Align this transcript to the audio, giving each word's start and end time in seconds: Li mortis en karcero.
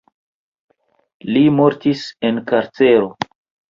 Li 1.35 1.45
mortis 1.61 2.09
en 2.33 2.45
karcero. 2.53 3.17